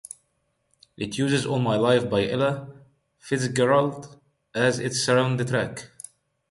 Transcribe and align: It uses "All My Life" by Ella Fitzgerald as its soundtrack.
It 0.97 1.19
uses 1.19 1.45
"All 1.45 1.59
My 1.59 1.75
Life" 1.77 2.09
by 2.09 2.27
Ella 2.27 2.73
Fitzgerald 3.19 4.19
as 4.55 4.79
its 4.79 4.97
soundtrack. 5.05 5.89